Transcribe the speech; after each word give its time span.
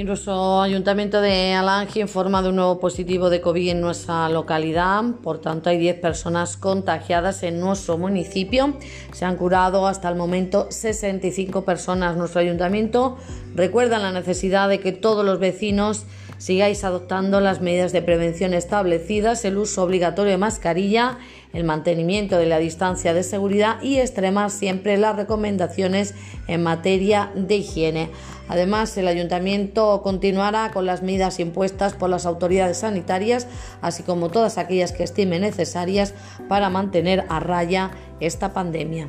Y 0.00 0.04
nuestro 0.04 0.62
ayuntamiento 0.62 1.20
de 1.20 1.52
Alange 1.52 2.00
informa 2.00 2.40
de 2.40 2.48
un 2.48 2.56
nuevo 2.56 2.80
positivo 2.80 3.28
de 3.28 3.42
COVID 3.42 3.68
en 3.68 3.82
nuestra 3.82 4.30
localidad. 4.30 5.04
Por 5.22 5.42
tanto, 5.42 5.68
hay 5.68 5.76
10 5.76 6.00
personas 6.00 6.56
contagiadas 6.56 7.42
en 7.42 7.60
nuestro 7.60 7.98
municipio. 7.98 8.78
Se 9.12 9.26
han 9.26 9.36
curado 9.36 9.86
hasta 9.86 10.08
el 10.08 10.16
momento 10.16 10.68
65 10.70 11.66
personas. 11.66 12.16
Nuestro 12.16 12.40
ayuntamiento 12.40 13.18
recuerda 13.54 13.98
la 13.98 14.10
necesidad 14.10 14.70
de 14.70 14.80
que 14.80 14.92
todos 14.92 15.22
los 15.22 15.38
vecinos 15.38 16.06
sigáis 16.38 16.82
adoptando 16.84 17.42
las 17.42 17.60
medidas 17.60 17.92
de 17.92 18.00
prevención 18.00 18.54
establecidas, 18.54 19.44
el 19.44 19.58
uso 19.58 19.82
obligatorio 19.82 20.30
de 20.32 20.38
mascarilla, 20.38 21.18
el 21.52 21.64
mantenimiento 21.64 22.36
de 22.36 22.46
la 22.46 22.58
distancia 22.58 23.14
de 23.14 23.22
seguridad 23.22 23.82
y 23.82 23.98
extremar 23.98 24.50
siempre 24.50 24.96
las 24.96 25.16
recomendaciones 25.16 26.14
en 26.46 26.62
materia 26.62 27.30
de 27.34 27.56
higiene. 27.56 28.10
Además, 28.48 28.96
el 28.96 29.08
ayuntamiento 29.08 30.02
continuará 30.02 30.70
con 30.72 30.86
las 30.86 31.02
medidas 31.02 31.38
impuestas 31.38 31.94
por 31.94 32.10
las 32.10 32.26
autoridades 32.26 32.78
sanitarias, 32.78 33.46
así 33.80 34.02
como 34.02 34.28
todas 34.28 34.58
aquellas 34.58 34.92
que 34.92 35.04
estime 35.04 35.38
necesarias 35.38 36.14
para 36.48 36.70
mantener 36.70 37.24
a 37.28 37.40
raya 37.40 37.92
esta 38.20 38.52
pandemia. 38.52 39.06